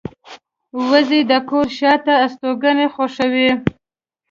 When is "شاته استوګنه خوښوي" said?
1.79-3.51